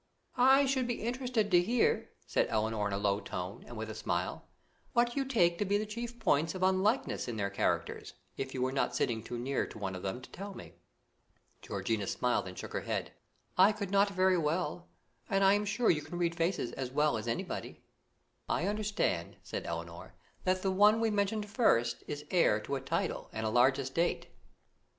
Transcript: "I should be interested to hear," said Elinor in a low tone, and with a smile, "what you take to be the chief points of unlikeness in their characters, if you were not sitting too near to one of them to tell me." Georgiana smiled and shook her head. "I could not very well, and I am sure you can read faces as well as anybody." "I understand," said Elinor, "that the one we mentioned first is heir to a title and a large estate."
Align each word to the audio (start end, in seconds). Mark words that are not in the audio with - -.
"I 0.35 0.65
should 0.65 0.87
be 0.87 1.03
interested 1.03 1.51
to 1.51 1.61
hear," 1.61 2.09
said 2.25 2.47
Elinor 2.49 2.87
in 2.87 2.93
a 2.93 2.97
low 2.97 3.19
tone, 3.19 3.63
and 3.67 3.77
with 3.77 3.87
a 3.91 3.93
smile, 3.93 4.47
"what 4.93 5.15
you 5.15 5.23
take 5.23 5.59
to 5.59 5.63
be 5.65 5.77
the 5.77 5.85
chief 5.85 6.17
points 6.19 6.55
of 6.55 6.63
unlikeness 6.63 7.27
in 7.27 7.37
their 7.37 7.51
characters, 7.51 8.15
if 8.35 8.55
you 8.55 8.63
were 8.63 8.71
not 8.71 8.95
sitting 8.95 9.21
too 9.21 9.37
near 9.37 9.67
to 9.67 9.77
one 9.77 9.93
of 9.95 10.01
them 10.01 10.19
to 10.19 10.29
tell 10.31 10.55
me." 10.55 10.73
Georgiana 11.61 12.07
smiled 12.07 12.47
and 12.47 12.57
shook 12.57 12.73
her 12.73 12.81
head. 12.81 13.11
"I 13.59 13.71
could 13.71 13.91
not 13.91 14.09
very 14.09 14.39
well, 14.39 14.87
and 15.29 15.43
I 15.43 15.53
am 15.53 15.65
sure 15.65 15.91
you 15.91 16.01
can 16.01 16.17
read 16.17 16.33
faces 16.35 16.71
as 16.71 16.89
well 16.89 17.15
as 17.15 17.27
anybody." 17.27 17.83
"I 18.49 18.65
understand," 18.65 19.35
said 19.43 19.67
Elinor, 19.67 20.15
"that 20.45 20.63
the 20.63 20.71
one 20.71 20.99
we 20.99 21.11
mentioned 21.11 21.47
first 21.47 22.03
is 22.07 22.25
heir 22.31 22.59
to 22.61 22.73
a 22.75 22.81
title 22.81 23.29
and 23.33 23.45
a 23.45 23.49
large 23.51 23.77
estate." 23.77 24.29